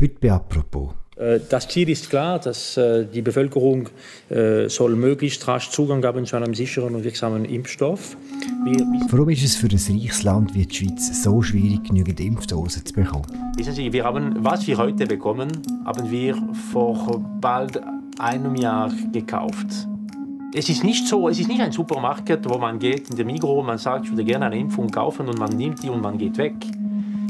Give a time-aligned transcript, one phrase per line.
[0.00, 0.90] Heute «Apropos».
[1.16, 3.88] Äh, das Ziel ist klar, dass äh, die Bevölkerung
[4.30, 8.16] äh, soll möglichst rasch Zugang haben zu einem sicheren und wirksamen Impfstoff.
[9.10, 12.94] Warum ist es für ein reiches Land wie die Schweiz so schwierig, genügend Impfdosen zu
[12.94, 13.26] bekommen?
[13.56, 15.50] Wissen Sie, wir haben, was wir heute bekommen,
[15.84, 16.36] haben wir
[16.70, 17.80] vor bald
[18.20, 19.88] einem Jahr gekauft.
[20.54, 23.66] Es ist nicht so, es ist nicht ein Supermarkt, wo man geht in der Migros,
[23.66, 26.38] man sagt, ich würde gerne eine Impfung kaufen und man nimmt die und man geht
[26.38, 26.54] weg.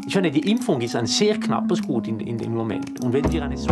[0.09, 2.99] Ich finde, die Impfung ist ein sehr knappes Gut in, in, im Moment.
[3.05, 3.69] Und wenn wir eine so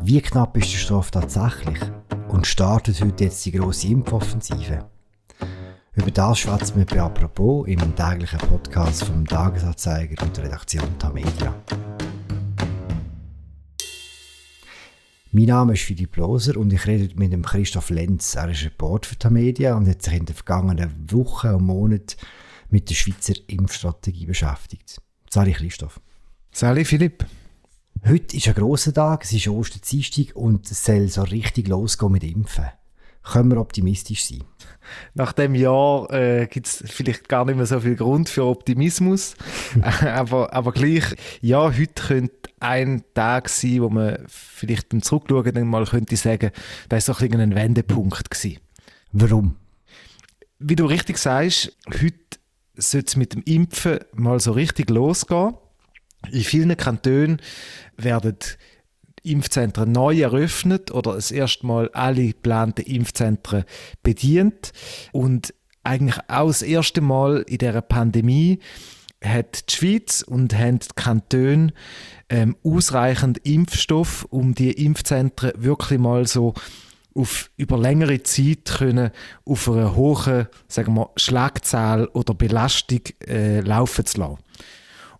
[0.00, 1.80] Wie knapp ist der Stoff tatsächlich?
[2.28, 4.88] Und startet heute jetzt die grosse Impfoffensive?
[5.96, 11.52] Über das schwätzen wir bei «Apropos» im täglichen Podcast vom Tagesanzeiger und der Redaktion Tamedia.
[15.32, 18.36] Mein Name ist Philipp Loser und ich rede mit dem Christoph Lenz.
[18.36, 22.14] Er ist Report für Tamedia und hat sich in den vergangenen Wochen und Monaten
[22.70, 25.00] mit der Schweizer Impfstrategie beschäftigt.
[25.30, 26.00] Sali Christoph.
[26.52, 27.26] Sali Philipp.
[28.06, 32.24] Heute ist ein grosser Tag, es ist Osterdienstag und es soll so richtig losgehen mit
[32.24, 32.66] Impfen.
[33.22, 34.44] Können wir optimistisch sein?
[35.14, 39.34] Nach dem Jahr äh, gibt es vielleicht gar nicht mehr so viel Grund für Optimismus.
[40.02, 41.04] aber, aber gleich,
[41.40, 46.52] ja, heute könnte ein Tag sein, wo man vielleicht beim Zurückschauen mal könnte sagen,
[46.88, 48.60] da ist so ein, ein Wendepunkt gewesen.
[49.10, 49.56] Warum?
[50.60, 52.14] Wie du richtig sagst, heute
[52.76, 55.54] sollte es mit dem Impfen mal so richtig losgehen.
[56.30, 57.40] In vielen Kantonen
[57.96, 58.36] werden
[59.22, 63.64] Impfzentren neu eröffnet oder das erste Mal alle geplanten Impfzentren
[64.02, 64.72] bedient.
[65.12, 65.52] Und
[65.82, 68.60] eigentlich auch das erste Mal in dieser Pandemie
[69.24, 71.72] hat die Schweiz und haben die Kantone
[72.28, 76.54] ähm, ausreichend Impfstoff, um die Impfzentren wirklich mal so
[77.16, 79.10] auf, über längere Zeit können
[79.44, 84.38] auf einer hohen sagen wir, Schlagzahl oder Belastung äh, laufen zu lassen.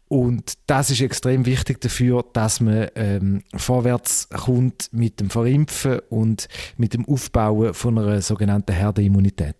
[0.08, 6.48] Und das ist extrem wichtig dafür, dass man ähm, vorwärts kommt mit dem Verimpfen und
[6.76, 9.56] mit dem Aufbauen von einer sogenannten Herdenimmunität.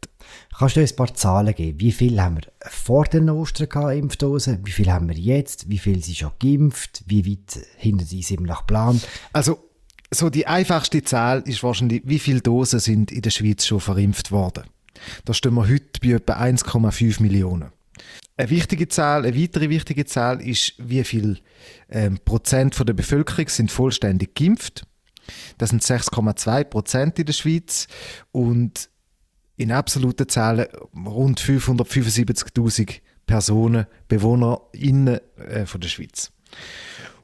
[0.56, 1.81] Kannst du uns ein paar Zahlen geben?
[1.81, 4.60] Wie viel haben wir vor den Ostern gehabt, Impfdosen?
[4.65, 5.69] Wie viel haben wir jetzt?
[5.69, 7.03] Wie viel sind schon geimpft?
[7.06, 9.00] Wie weit hinter sie sind nach Plan?
[9.33, 9.66] Also
[10.11, 14.31] so die einfachste Zahl ist wahrscheinlich, wie viele Dosen sind in der Schweiz schon verimpft
[14.31, 14.65] worden.
[15.25, 17.71] Da stehen wir heute bei etwa 1,5 Millionen.
[18.37, 21.39] Eine wichtige Zahl, eine weitere wichtige Zahl ist, wie viel
[21.89, 24.87] ähm, Prozent von der Bevölkerung sind vollständig geimpft.
[25.59, 27.89] Das sind 6,2 Prozent in der Schweiz
[28.33, 28.91] und
[29.56, 36.31] in absoluten Zahlen rund 575.000 Personen, BewohnerInnen äh, von der Schweiz.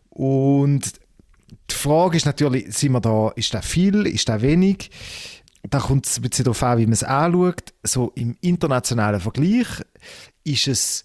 [0.09, 0.93] Und
[1.71, 4.91] die Frage ist natürlich, sind wir da, ist das viel, ist das wenig?
[5.69, 7.73] Da kommt es ein bisschen darauf an, wie man es anschaut.
[7.83, 9.67] So im internationalen Vergleich
[10.45, 11.05] ist es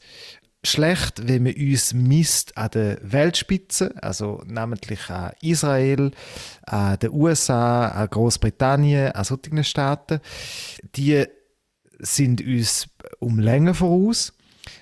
[0.64, 6.12] schlecht, wenn man uns misst an der Weltspitze, also namentlich an Israel,
[6.64, 10.20] an den USA, an Großbritannien, an solchen Staaten.
[10.96, 11.26] Die
[12.00, 14.34] sind uns um Länge voraus.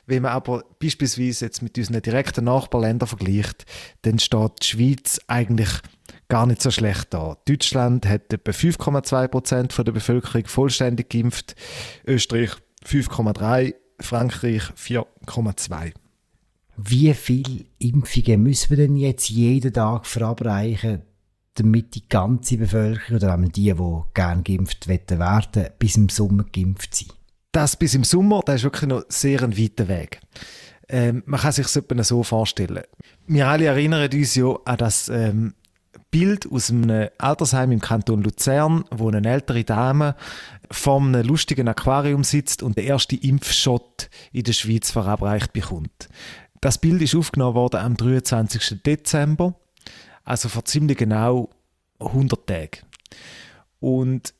[0.07, 3.65] Wenn man aber beispielsweise jetzt mit unseren direkten Nachbarländern vergleicht,
[4.03, 5.69] dann steht die Schweiz eigentlich
[6.27, 7.37] gar nicht so schlecht da.
[7.45, 11.55] Deutschland hat etwa 5,2 Prozent der Bevölkerung vollständig geimpft,
[12.05, 12.51] Österreich
[12.85, 15.93] 5,3, Frankreich 4,2.
[16.77, 21.03] Wie viele Impfungen müssen wir denn jetzt jeden Tag verabreichen,
[21.55, 27.13] damit die ganze Bevölkerung oder die, die gerne geimpft werden, bis im Sommer geimpft sind?
[27.55, 30.19] Das bis im Sommer, das ist wirklich noch sehr ein weiter Weg.
[30.89, 32.83] Ähm, man kann sich es so vorstellen.
[33.27, 35.55] Wir alle erinnern uns ja an das ähm,
[36.11, 40.15] Bild aus einem Altersheim im Kanton Luzern, wo eine ältere Dame
[40.69, 46.09] vor einem lustigen Aquarium sitzt und den ersten Impfshot in der Schweiz verabreicht bekommt.
[46.59, 48.83] Das Bild ist aufgenommen worden am 23.
[48.83, 49.55] Dezember,
[50.23, 51.49] also vor ziemlich genau
[51.99, 52.79] 100 Tagen.
[53.79, 54.34] Und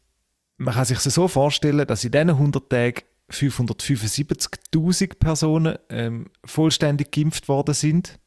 [0.57, 3.01] man kann sich so vorstellen, dass in diesen 100 Tagen
[3.31, 8.19] 575.000 Personen ähm, vollständig geimpft worden sind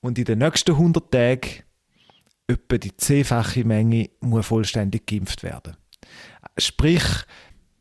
[0.00, 1.64] und in den nächsten 100 Tagen
[2.46, 5.76] etwa die zehnfache Menge muss vollständig geimpft werden.
[6.58, 7.02] Sprich,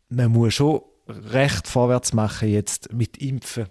[0.10, 3.68] man muss schon recht vorwärts machen jetzt mit Impfen,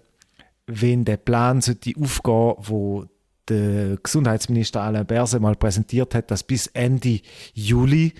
[0.67, 3.05] wenn der Plan sollte aufgehen, wo
[3.49, 7.19] der Gesundheitsminister Alain Berset mal präsentiert hat, dass bis Ende
[7.53, 8.13] Juli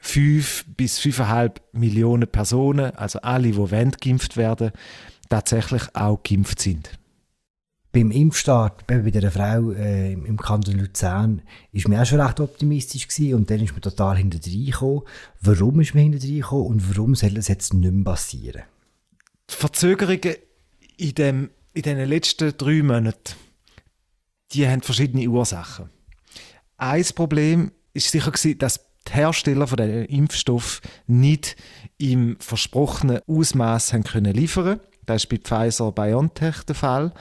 [0.00, 4.72] 5 bis 5,5 Millionen Personen, also alle, die wollen, geimpft werden,
[5.28, 6.98] tatsächlich auch geimpft sind.
[7.92, 11.42] Beim Impfstart bei der Frau äh, im Kanton Luzern
[11.72, 15.02] ist mir auch schon recht optimistisch gewesen und dann ist man total hinter gekommen.
[15.40, 18.62] Warum ist man hinter gekommen und warum soll das jetzt nicht mehr passieren?
[19.50, 20.36] Die Verzögerungen
[20.98, 23.34] in, dem, in den letzten drei Monaten,
[24.52, 25.90] die haben verschiedene Ursachen.
[26.76, 31.56] Ein Problem ist sicher gewesen, dass die Hersteller von den Impfstoff nicht
[31.98, 34.80] im versprochenen Ausmaß haben können liefern.
[35.06, 37.12] Das ist bei Pfizer BioNTech der Fall,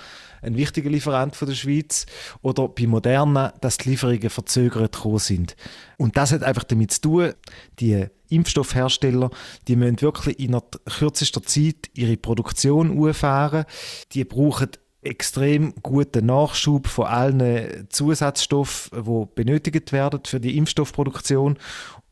[0.42, 2.06] ein wichtiger Lieferant von der Schweiz.
[2.42, 5.56] Oder bei Moderna, dass die Lieferungen verzögert sind.
[5.98, 7.34] Und das hat einfach damit zu tun,
[7.80, 9.32] die Impfstoffhersteller,
[9.68, 10.56] die müssen wirklich in
[10.86, 13.66] kürzester Zeit ihre Produktion auffahren.
[14.12, 14.70] Die brauchen
[15.10, 21.58] extrem guten Nachschub von allen Zusatzstoffen, die benötigt werden für die Impfstoffproduktion.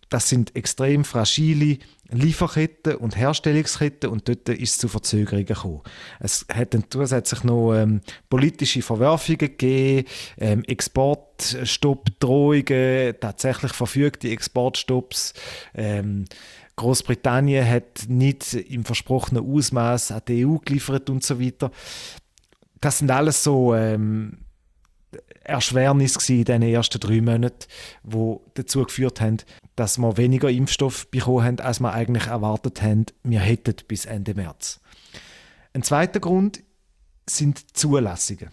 [0.09, 1.79] Das sind extrem fragile
[2.09, 5.81] Lieferketten und Herstellungsketten und dort ist es zu Verzögerungen gekommen.
[6.21, 7.99] Es hat dann zusätzlich noch ähm,
[8.29, 10.07] politische Verwerfungen gegeben,
[10.37, 15.33] ähm, Exportstoppdrohungen, tatsächlich verfügte Exportstopps.
[15.75, 16.23] Ähm,
[16.77, 21.71] Großbritannien hat nicht im versprochenen Ausmaß an die EU geliefert und so weiter
[22.81, 24.39] das sind alles so ähm,
[25.43, 27.65] Erschwernisse in den ersten drei Monaten,
[28.03, 29.37] die dazu geführt haben,
[29.75, 34.33] dass wir weniger Impfstoff bekommen haben, als wir eigentlich erwartet haben, wir hätten bis Ende
[34.33, 34.81] März.
[35.73, 36.63] Ein zweiter Grund
[37.29, 38.49] sind Zulassungen.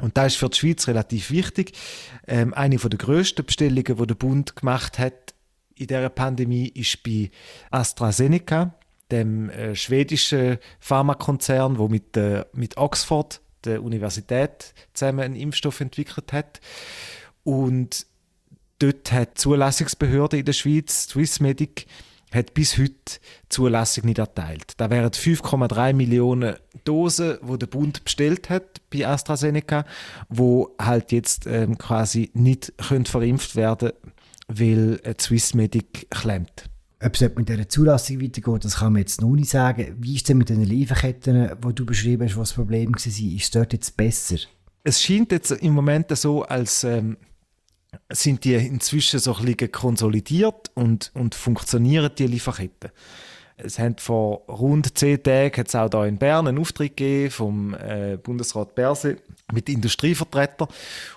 [0.00, 1.72] Und das ist für die Schweiz relativ wichtig.
[2.26, 5.34] Ähm, eine der grössten Bestellungen, die der Bund gemacht hat
[5.74, 7.30] in dieser Pandemie, ist bei
[7.70, 8.74] AstraZeneca
[9.10, 16.32] dem äh, schwedischen Pharmakonzern, wo mit, äh, mit Oxford, der Universität, zusammen einen Impfstoff entwickelt
[16.32, 16.60] hat.
[17.44, 18.06] Und
[18.78, 21.86] dort hat die Zulassungsbehörde in der Schweiz, Swissmedic,
[22.32, 23.18] hat bis heute
[23.48, 24.74] Zulassung nicht erteilt.
[24.76, 29.84] Da wären 5,3 Millionen Dosen, wo der Bund bestellt hat bei AstraZeneca,
[30.28, 33.92] wo halt jetzt ähm, quasi nicht können verimpft werden,
[34.46, 36.70] weil äh, Swissmedic klemmt.
[37.02, 39.96] Ob es mit dieser Zulassung weitergeht, das kann man jetzt noch nicht sagen.
[39.98, 43.06] Wie ist es denn mit den Lieferketten, die du beschrieben hast, was das Problem war?
[43.06, 44.36] Ist es dort jetzt besser?
[44.84, 47.16] Es scheint jetzt im Moment so, als ähm,
[48.10, 52.90] sind die inzwischen so ein bisschen konsolidiert und, und funktionieren die Lieferketten.
[53.56, 57.74] Es hat vor rund zehn Tagen hat's auch hier in Bern einen Auftritt gegeben vom
[57.74, 59.18] äh, Bundesrat Berse
[59.52, 60.68] mit Industrievertretern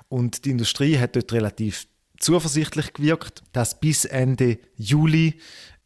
[0.09, 1.87] und die Industrie hat dort relativ
[2.19, 5.39] zuversichtlich gewirkt, dass bis Ende Juli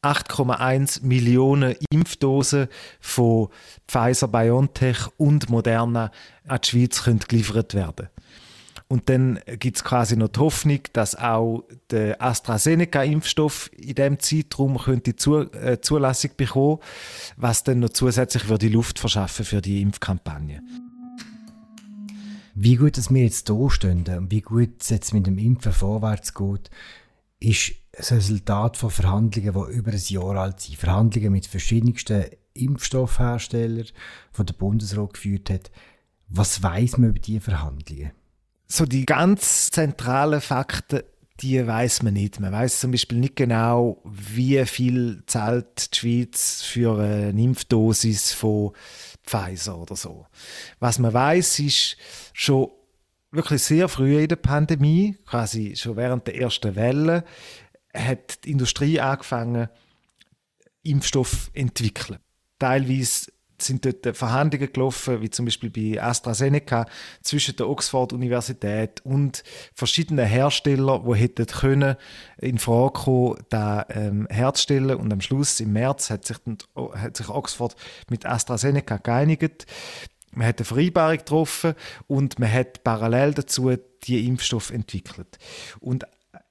[0.03, 2.67] 8,1 Millionen Impfdosen
[2.99, 3.49] von
[3.87, 6.11] Pfizer, BioNTech und Moderna
[6.47, 8.09] an die Schweiz können geliefert werden
[8.89, 14.77] und dann gibt es quasi noch die Hoffnung, dass auch der AstraZeneca-Impfstoff in diesem Zeitraum
[14.77, 16.79] könnte Zu äh, Zulassung bekommen,
[17.35, 20.61] was dann noch zusätzlich würde die Luft verschaffen für die Impfkampagne.
[22.55, 25.73] Wie gut dass wir jetzt hier stehen und wie gut es jetzt mit dem Impfen
[25.73, 26.69] vorwärts geht,
[27.39, 30.77] ist das Resultat von Verhandlungen, die über ein Jahr alt sind.
[30.77, 33.87] Verhandlungen mit verschiedensten Impfstoffherstellern,
[34.37, 35.71] die der Bundesrat geführt hat.
[36.29, 38.11] Was weiß man über diese Verhandlungen?
[38.67, 41.01] So die ganz zentralen Fakten,
[41.39, 42.39] die weiß man nicht.
[42.39, 48.73] Man weiß zum Beispiel nicht genau, wie viel zahlt die Schweiz für eine Impfdosis von
[49.23, 50.25] Pfizer oder so.
[50.79, 51.97] Was man weiß, ist
[52.33, 52.69] schon
[53.31, 57.23] wirklich sehr früh in der Pandemie, quasi schon während der ersten Welle,
[57.97, 59.69] hat die Industrie angefangen,
[60.83, 62.19] Impfstoff entwickeln.
[62.59, 66.85] Teilweise sind dort Verhandlungen gelaufen, wie zum Beispiel bei AstraZeneca
[67.21, 71.95] zwischen der Oxford-Universität und verschiedenen Herstellern, die hätten können
[72.37, 74.97] in Frage kommen, da ähm, herzustellen.
[74.97, 76.37] Und am Schluss im März hat sich,
[76.75, 77.75] hat sich Oxford
[78.09, 79.65] mit AstraZeneca geeinigt.
[80.31, 81.73] Man hat eine Vereinbarung getroffen
[82.05, 85.39] und man hat parallel dazu die Impfstoff entwickelt.
[85.79, 86.05] Und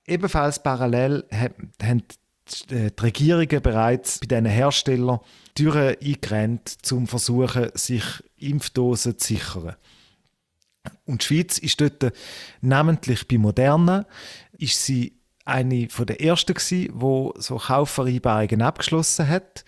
[0.07, 2.03] Ebenfalls parallel haben
[2.71, 5.21] die Regierungen bereits bei diesen Herstellern
[5.55, 8.05] Türen eingerannt, um versuchen, sich
[8.37, 9.77] Impfdosen zu sichern.
[11.05, 12.13] Und die Schweiz ist dort,
[12.61, 14.07] namentlich bei Moderna,
[14.53, 16.55] ist sie eine der ersten
[16.93, 19.65] wo so Kaufvereinbarungen abgeschlossen hat.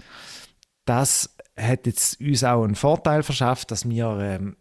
[0.84, 4.56] Das hat jetzt uns auch einen Vorteil verschafft, dass wir ähm,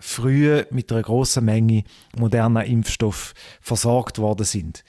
[0.00, 1.84] früh mit einer großen Menge
[2.16, 4.84] moderner Impfstoff versorgt worden sind.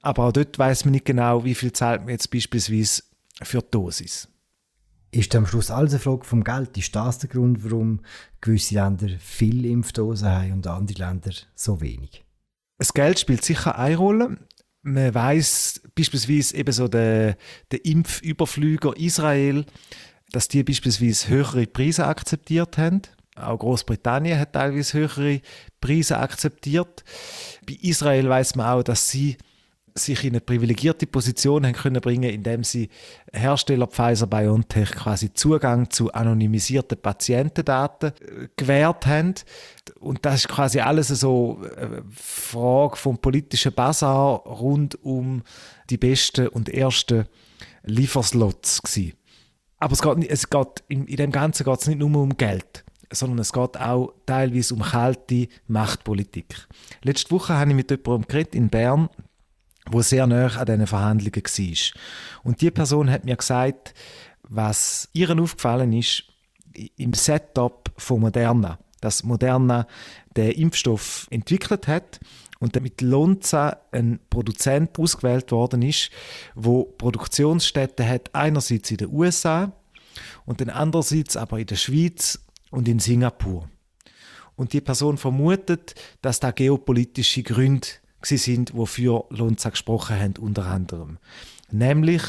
[0.00, 3.02] Aber auch dort weiß man nicht genau, wie viel zahlt man jetzt beispielsweise
[3.42, 4.28] für die Dosis.
[5.12, 6.76] Ist am Schluss alles eine Frage vom Geld?
[6.78, 8.00] Ist das der Grund, warum
[8.40, 12.24] gewisse Länder viele Impfdosen haben und andere Länder so wenig?
[12.78, 14.38] Das Geld spielt sicher eine Rolle.
[14.82, 17.36] Man weiß beispielsweise eben so der,
[17.70, 19.66] der Impfüberflüger Israel,
[20.32, 23.02] dass die beispielsweise höhere Preise akzeptiert haben
[23.42, 25.40] auch Großbritannien hat teilweise höhere
[25.80, 27.04] Preise akzeptiert.
[27.66, 29.36] Bei Israel weiß man auch, dass sie
[29.94, 32.88] sich in eine privilegierte Position haben können bringen, indem sie
[33.32, 39.34] Hersteller Pfizer BioNTech quasi Zugang zu anonymisierten Patientendaten äh, gewährt haben.
[40.00, 45.42] Und das ist quasi alles so eine äh, Frage vom politischen Bazar rund um
[45.90, 47.26] die besten und ersten
[47.84, 49.12] Lieferslots gewesen.
[49.78, 52.84] Aber es geht, es geht in, in dem Ganzen geht es nicht nur um Geld
[53.12, 56.66] sondern es geht auch teilweise um kalte Machtpolitik.
[57.02, 59.08] Letzte Woche habe ich mit jemandem geredet in Bern,
[59.90, 62.00] wo sehr nah an diesen Verhandlungen war.
[62.44, 63.94] Und die Person hat mir gesagt,
[64.42, 66.24] was ihr aufgefallen ist
[66.96, 69.86] im Setup von Moderna, dass Moderna
[70.36, 72.20] den Impfstoff entwickelt hat
[72.60, 76.10] und mit Lonza ein Produzent ausgewählt worden ist,
[76.54, 79.72] wo Produktionsstätten hat einerseits in den USA
[80.44, 82.38] und dann andererseits aber in der Schweiz
[82.72, 83.68] und in Singapur.
[84.56, 87.86] Und die Person vermutet, dass da geopolitische Gründe
[88.24, 91.18] sind, wofür Lonza gesprochen haben, unter anderem.
[91.70, 92.22] Nämlich,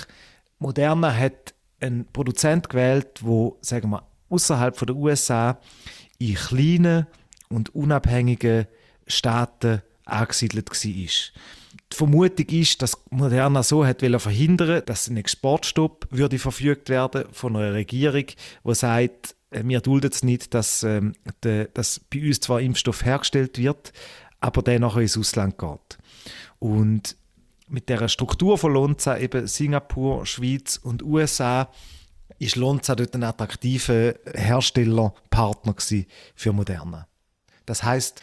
[0.60, 5.60] Moderna hat einen Produzent gewählt, wo sagen wir außerhalb der USA
[6.18, 7.08] in kleinen
[7.50, 8.68] und unabhängigen
[9.06, 11.02] Staaten angesiedelt war.
[11.92, 17.56] Die Vermutung ist, dass Moderna so hat verhindern dass ein Exportstopp würde verfügt werden von
[17.56, 18.26] einer Regierung,
[18.64, 23.57] die sagt, wir dulden es nicht, dass, ähm, de, dass bei uns zwar Impfstoff hergestellt
[23.57, 23.93] wird,
[24.39, 25.98] aber der nachher ins Ausland geht.
[26.60, 27.15] Und
[27.67, 31.69] mit der Struktur von Lonza, eben Singapur, Schweiz und USA,
[32.39, 35.75] ist Lonza dort ein attraktiver Herstellerpartner
[36.36, 37.07] für Moderna.
[37.65, 38.22] Das heißt,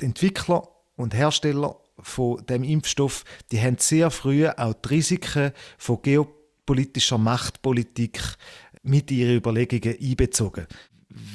[0.00, 6.02] die Entwickler und Hersteller von dem Impfstoff, die haben sehr früh auch die Risiken von
[6.02, 8.20] geopolitischer Machtpolitik
[8.86, 10.66] mit ihren Überlegungen einbezogen.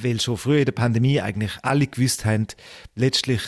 [0.01, 2.47] Weil schon früh in der Pandemie eigentlich alle gewusst haben,
[2.95, 3.41] letztlich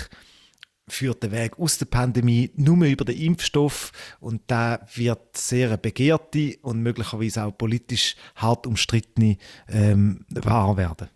[0.87, 5.77] führt der Weg aus der Pandemie nur über den Impfstoff und da wird sehr eine
[5.77, 9.37] begehrte und möglicherweise auch politisch hart umstrittene
[9.69, 11.09] ähm, wahr werden.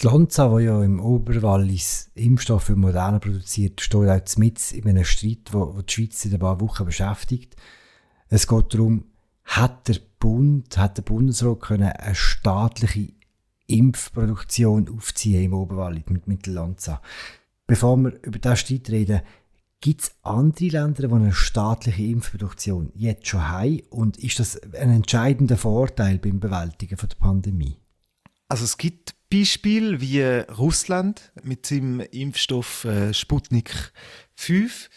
[0.00, 5.04] Die Lonza, die ja im Oberwallis Impfstoff für Moderne produziert, steht auch mit in einem
[5.04, 7.56] Streit, wo die Schweiz in ein paar Wochen beschäftigt.
[8.28, 9.04] Es geht darum,
[9.44, 13.12] hat der Bund, hat der Bundesrat können eine staatliche
[13.66, 17.02] Impfproduktion aufziehen im Oberwallis mit, mit der Lonza.
[17.66, 19.22] Bevor wir über das Streit reden,
[19.80, 23.82] gibt es andere Länder, die eine staatliche Impfproduktion jetzt schon haben?
[23.90, 27.78] Und ist das ein entscheidender Vorteil beim Bewältigen von der Pandemie?
[28.46, 33.92] Also es gibt Beispiele wie Russland mit seinem Impfstoff äh, Sputnik
[34.36, 34.88] 5.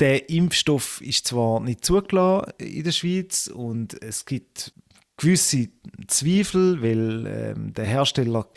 [0.00, 4.72] Der Impfstoff ist zwar nicht zugelassen in der Schweiz und es gibt
[5.16, 5.68] gewisse
[6.08, 8.48] Zweifel, weil ähm, der Hersteller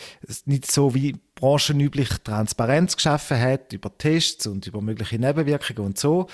[0.46, 6.28] nicht so wie branchenüblich Transparenz geschaffen hat über Tests und über mögliche Nebenwirkungen und so.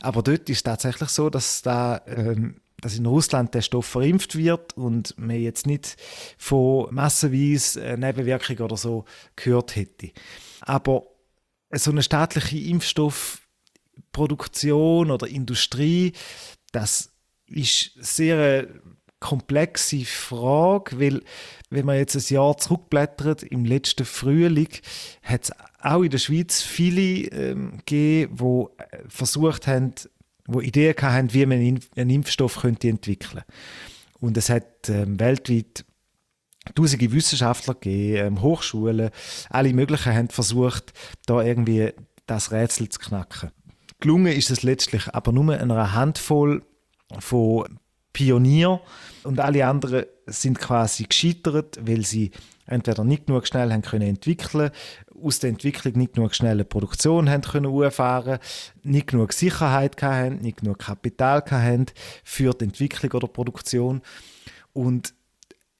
[0.00, 4.36] Aber dort ist es tatsächlich so, dass da ähm, dass in Russland der Stoff verimpft
[4.36, 5.96] wird und man jetzt nicht
[6.38, 10.10] von massenweise äh, Nebenwirkungen oder so gehört hätte.
[10.60, 11.04] Aber
[11.72, 12.56] so eine staatliche
[14.18, 16.12] Impfstoffproduktion oder Industrie,
[16.72, 17.12] das
[17.46, 18.66] ist sehr
[19.20, 21.22] komplexe Frage, weil
[21.70, 24.68] wenn man jetzt ein Jahr zurückblättert, im letzten Frühling
[25.22, 29.94] hat es auch in der Schweiz viele ähm, gegeben, die äh, versucht haben,
[30.46, 33.46] die Ideen hatten, wie man einen Impfstoff könnte entwickeln könnte.
[34.20, 35.84] Und es hat ähm, weltweit
[36.74, 39.10] tausende Wissenschaftler gegeben, ähm, Hochschulen,
[39.50, 40.92] alle möglichen haben versucht,
[41.26, 41.92] da irgendwie
[42.26, 43.50] das Rätsel zu knacken.
[44.00, 46.62] Gelungen ist es letztlich aber nur einer Handvoll
[47.18, 47.78] von
[48.12, 48.80] Pionier.
[49.24, 52.30] Und alle anderen sind quasi gescheitert, weil sie
[52.66, 54.70] entweder nicht genug schnell haben können entwickeln,
[55.22, 58.38] aus der Entwicklung nicht genug schnelle Produktion haben können auffahren,
[58.82, 61.86] nicht genug Sicherheit hatten, nicht genug Kapital hatten
[62.24, 64.02] für die Entwicklung oder Produktion.
[64.72, 65.14] Und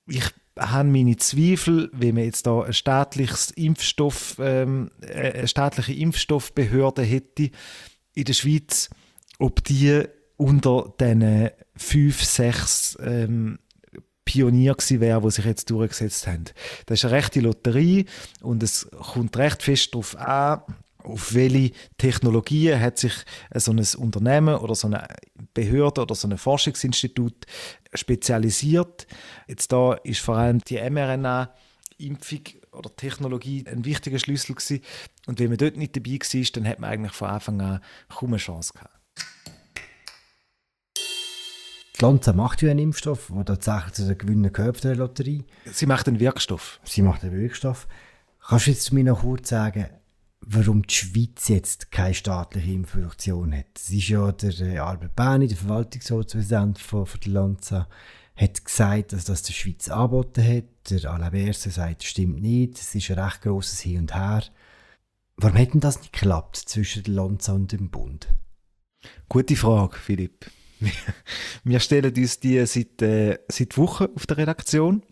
[0.06, 0.25] ich
[0.58, 7.50] habe meine Zweifel, wie man jetzt da ein staatliches Impfstoff, ähm, eine staatliche Impfstoffbehörde hätte
[8.18, 8.90] in der Schweiz,
[9.38, 10.02] ob die
[10.37, 13.60] unter diesen fünf, sechs ähm,
[14.25, 16.44] Pionier gewesen wäre, die sich jetzt durchgesetzt haben.
[16.87, 18.06] Das ist eine rechte Lotterie
[18.42, 20.62] und es kommt recht fest darauf an,
[21.04, 23.12] auf welche Technologien hat sich
[23.54, 25.06] so ein Unternehmen oder so eine
[25.54, 27.46] Behörde oder so ein Forschungsinstitut
[27.94, 29.06] spezialisiert.
[29.46, 32.42] Jetzt da ist vor allem die mRNA-Impfung
[32.78, 34.80] oder Technologie ein wichtiger Schlüssel gewesen.
[35.26, 38.30] Und wenn man dort nicht dabei war, dann hat man eigentlich von Anfang an kaum
[38.30, 38.94] eine Chance gehabt.
[41.99, 45.44] Die Lonza macht ja einen Impfstoff, der tatsächlich zu den Gewinnen gehört der Lotterie.
[45.64, 46.78] Sie macht einen Wirkstoff.
[46.85, 47.88] Sie macht einen Wirkstoff.
[48.47, 49.87] Kannst du jetzt zu mir noch kurz sagen,
[50.40, 53.66] warum die Schweiz jetzt keine staatliche Impfproduktion hat.
[53.76, 57.88] Es ist ja der äh, Albert Berni, der Verwaltungsratspräsident von, von der Lanza,
[58.38, 60.64] hat gesagt, dass das der Schweiz angeboten hat.
[60.90, 62.78] Der Alain Berset sagt, das stimmt nicht.
[62.78, 64.45] Es ist ein recht grosses Hin und Her.
[65.37, 68.28] Warum denn das nicht geklappt zwischen der Lanza und dem Bund?
[69.28, 70.50] Gute Frage, Philipp.
[71.64, 75.02] Wir stellen uns die seit, äh, seit Wochen auf der Redaktion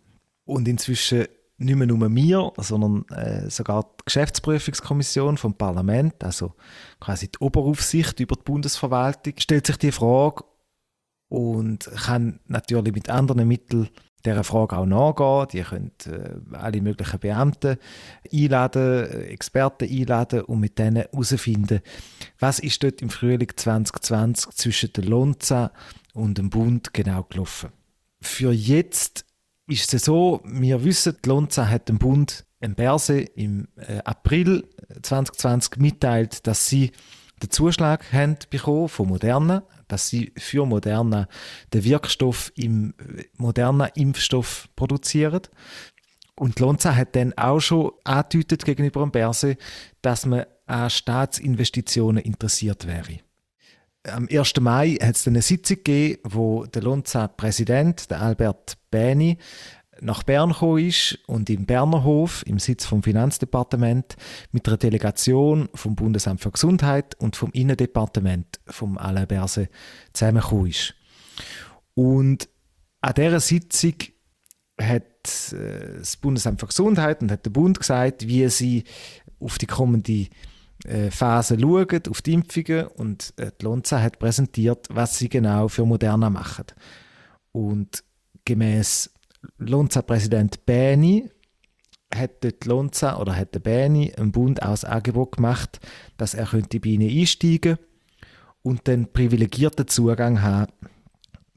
[0.44, 1.26] und inzwischen
[1.58, 6.52] nicht mehr nur wir, sondern äh, sogar die Geschäftsprüfungskommission vom Parlament, also
[7.00, 10.44] quasi die Oberaufsicht über die Bundesverwaltung, stellt sich die Frage
[11.28, 13.88] und kann natürlich mit anderen Mitteln
[14.24, 15.48] dieser Frage auch nachgehen.
[15.52, 17.78] Die können äh, alle möglichen Beamten
[18.32, 21.80] einladen, Experten einladen und mit denen herausfinden,
[22.38, 25.72] was ist dort im Frühling 2020 zwischen der Lonza
[26.12, 27.70] und dem Bund genau gelaufen.
[28.20, 29.24] Für jetzt
[29.68, 34.68] ist es so, wir wissen, die Lonza hat dem Bund im Berse im äh, April
[35.02, 36.92] 2020 mitteilt, dass sie
[37.42, 41.28] den Zuschlag haben bekommen von Moderna, dass sie für Moderna
[41.72, 42.94] den Wirkstoff im
[43.36, 45.42] modernen Impfstoff produzieren.
[46.34, 49.56] Und Lonza hat dann auch schon angedeutet gegenüber dem Berse,
[50.02, 53.20] dass man an Staatsinvestitionen interessiert wäre.
[54.04, 54.60] Am 1.
[54.60, 59.38] Mai hat es eine Sitzung gegeben, wo der Lonza-Präsident, der Albert Bäni,
[60.00, 64.16] nach Bern gekommen ist und im Berner Hof, im Sitz vom Finanzdepartement,
[64.52, 69.68] mit einer Delegation vom Bundesamt für Gesundheit und vom Innendepartement vom Alain Berse
[70.12, 70.94] zusammengekommen ist.
[71.94, 72.48] Und
[73.00, 73.94] an dieser Sitzung
[74.80, 78.84] hat äh, das Bundesamt für Gesundheit und hat der Bund gesagt, wie sie
[79.40, 80.26] auf die kommende
[80.84, 85.68] äh, Phase schauen, auf die Impfungen und äh, die Lonza hat präsentiert, was sie genau
[85.68, 86.66] für Moderna machen.
[87.52, 88.04] Und
[88.44, 89.10] gemäß
[89.58, 91.30] Lonza-Präsident Bäni
[92.14, 95.80] hat dort Lonza oder hat der Bäni im Bund auch das Angebot gemacht,
[96.16, 97.78] dass er könnte bei ihnen einsteigen
[98.62, 100.72] und den privilegierten Zugang haben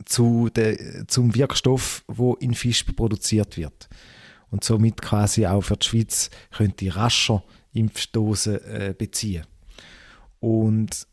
[0.05, 3.89] zu de, zum Wirkstoff, wo in Fisch produziert wird
[4.49, 7.43] und somit quasi auch für die Schweiz könnte rascher
[7.73, 9.45] Impfdosen äh, beziehen.
[10.39, 11.07] Und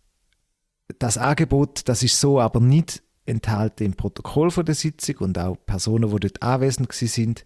[0.99, 5.57] das Angebot, das ist so aber nicht enthalten im Protokoll von der Sitzung und auch
[5.67, 7.45] Personen, die dort anwesend sind,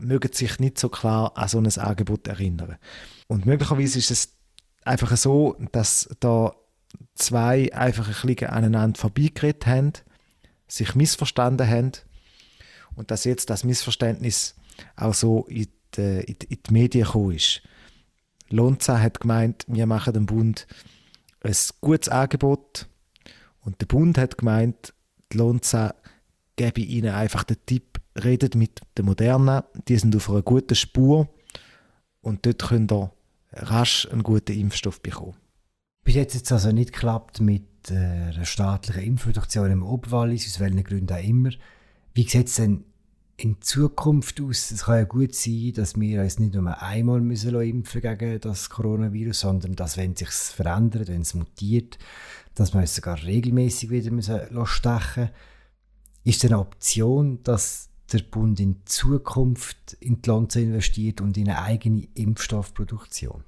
[0.00, 2.76] mögen sich nicht so klar an so ein Angebot erinnern.
[3.26, 4.32] Und möglicherweise ist es
[4.84, 6.54] einfach so, dass da
[7.14, 9.92] zwei einfach ein bisschen aneinander vorbeigeredet haben,
[10.68, 11.92] sich missverstanden haben
[12.94, 14.54] und dass jetzt das Missverständnis
[14.96, 17.62] auch so in die, in die Medien gekommen ist.
[18.48, 20.66] Lonza hat gemeint, wir machen dem Bund
[21.42, 22.88] ein gutes Angebot
[23.60, 24.95] und der Bund hat gemeint, die
[25.34, 25.94] Lonza
[26.56, 31.28] gebe ihnen einfach den Tipp, redet mit den Modernen, die sind auf einer guten Spur
[32.22, 33.12] und dort könnt ihr
[33.52, 35.36] rasch einen guten Impfstoff bekommen.
[36.04, 40.60] Bis jetzt hat es also nicht geklappt mit äh, einer staatlichen Impfproduktion im Oberwallis, aus
[40.60, 41.50] welchen Gründen auch immer.
[42.14, 42.84] Wie sieht es denn
[43.36, 44.70] in Zukunft aus?
[44.70, 48.70] Es kann ja gut sein, dass wir uns nicht nur einmal müssen impfen gegen das
[48.70, 51.98] Coronavirus, sondern dass, wenn es sich verändert, wenn es mutiert,
[52.54, 55.30] dass wir uns sogar regelmäßig wieder müssen stechen.
[56.24, 61.48] Ist es eine Option, dass der Bund in Zukunft in die Lanze investiert und in
[61.48, 63.44] eine eigene Impfstoffproduktion?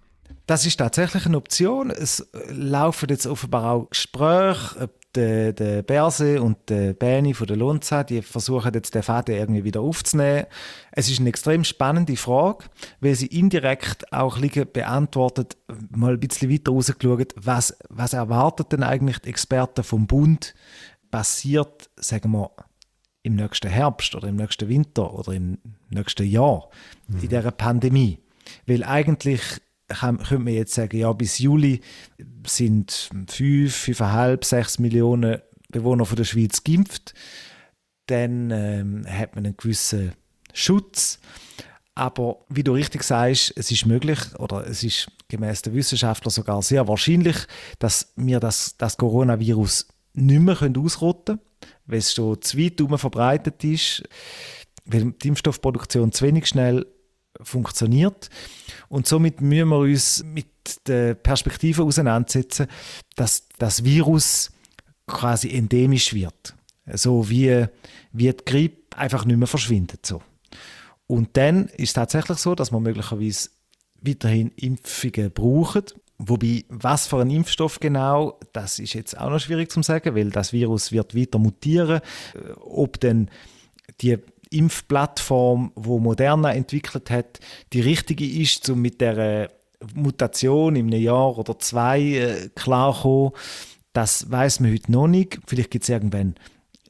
[0.47, 1.91] Das ist tatsächlich eine Option.
[1.91, 8.05] Es laufen jetzt offenbar auch Gespräche, der, der Berse und der Bäni von der Lonza,
[8.05, 10.47] die versuchen jetzt den Faden irgendwie wieder aufzunehmen.
[10.93, 12.65] Es ist eine extrem spannende Frage,
[13.01, 15.57] weil sie indirekt auch beantwortet,
[15.91, 20.55] mal ein bisschen weiter rausgeschaut, was, was erwartet denn eigentlich die Experten vom Bund
[21.11, 22.51] passiert, sagen wir,
[23.23, 25.59] im nächsten Herbst oder im nächsten Winter oder im
[25.91, 26.69] nächsten Jahr
[27.09, 27.21] mhm.
[27.23, 28.21] in dieser Pandemie.
[28.67, 29.43] Weil eigentlich
[29.89, 31.81] könnte man jetzt sagen, ja, bis Juli
[32.47, 37.15] sind 5, 5,5, 6 Millionen Bewohner von der Schweiz geimpft.
[38.07, 40.13] Dann ähm, hat man einen gewissen
[40.53, 41.19] Schutz.
[41.95, 46.63] Aber wie du richtig sagst, es ist möglich oder es ist gemäß der Wissenschaftler sogar
[46.63, 47.37] sehr wahrscheinlich,
[47.81, 53.65] dass wir das, das Coronavirus nicht mehr ausrotten können, weil es schon zu weit verbreitet
[53.65, 54.05] ist,
[54.85, 56.87] weil die Impfstoffproduktion zu wenig schnell
[57.43, 58.31] funktioniert.
[58.89, 60.47] Und somit müssen wir uns mit
[60.87, 62.67] der Perspektive auseinandersetzen,
[63.17, 64.51] dass das Virus
[65.07, 66.55] quasi endemisch wird.
[66.93, 67.67] So wie,
[68.13, 70.07] wie die Grippe einfach nicht mehr verschwindet.
[70.07, 70.23] So.
[71.07, 73.51] Und dann ist es tatsächlich so, dass man möglicherweise
[74.01, 75.85] weiterhin Impfungen brauchen.
[76.19, 80.31] Wobei, was für ein Impfstoff genau, das ist jetzt auch noch schwierig zu sagen, weil
[80.31, 82.01] das Virus wird weiter mutieren.
[82.57, 83.31] Ob denn
[84.01, 84.19] die
[84.51, 87.41] Impfplattform, wo Moderna entwickelt hat,
[87.73, 89.51] die richtige ist, um mit der
[89.95, 93.33] Mutation in einem Jahr oder zwei äh, klarkommen.
[93.93, 95.39] Das weiß man heute noch nicht.
[95.47, 96.35] Vielleicht gibt es irgendwann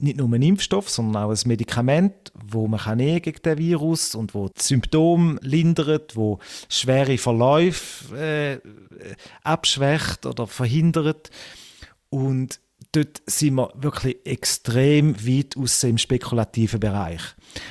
[0.00, 4.34] nicht nur einen Impfstoff, sondern auch ein Medikament, wo man kann gegen den Virus und
[4.34, 8.60] wo die Symptome lindert, wo schwere Verläufe äh,
[9.42, 11.30] abschwächt oder verhindert.
[12.10, 12.60] Und
[12.92, 17.22] dort sind wir wirklich extrem weit aus im spekulativen Bereich.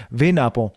[0.10, 0.73] Wenn aber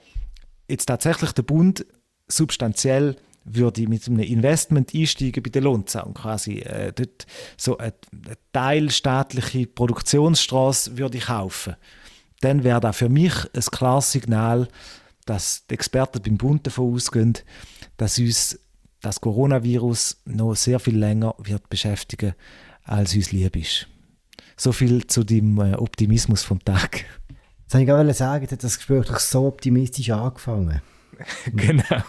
[0.68, 1.85] jetzt tatsächlich der Bund
[2.29, 7.26] substanziell würde mit einem Investment einsteigen bei der Lohnzaun quasi äh, dort
[7.57, 11.74] so eine, eine teilstaatliche Produktionsstraße würde ich kaufen
[12.40, 14.68] dann wäre das für mich ein klares Signal,
[15.26, 17.35] dass die Experten beim Bund davon ausgehen,
[17.96, 18.59] dass uns
[19.03, 22.35] das Coronavirus noch sehr viel länger wird beschäftigen,
[22.83, 23.87] als uns lieb ist.
[24.61, 27.07] So viel zu dem äh, Optimismus vom Tag.
[27.64, 30.83] Das wollte ich gerade sagen, hat das Gespräch doch so optimistisch angefangen.
[31.55, 32.03] genau.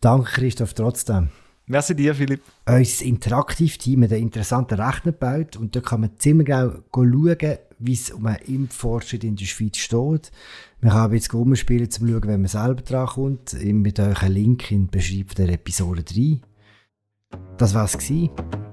[0.00, 1.30] Danke, Christoph, trotzdem.
[1.66, 2.42] Merci dir, Philipp.
[2.64, 7.92] Unser Interaktiv-Team hat einen interessanten Rechner gebaut und da kann man ziemlich genau schauen, wie
[7.92, 10.30] es um einen Impffortschritt in der Schweiz steht.
[10.80, 13.54] Wir haben jetzt rumspielen, um zu schauen, wenn man selber dran kommt.
[13.60, 16.38] Mit euch einen Link in der Beschreibung der Episode 3.
[17.56, 17.98] Das war es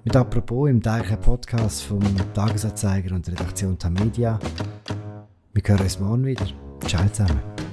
[0.04, 2.02] mit «Apropos» im täglichen Podcast vom
[2.34, 4.40] Tagesanzeiger und der Redaktion Tamedia.
[5.54, 6.46] Wir hören uns morgen wieder.
[6.86, 7.65] Ciao zusammen.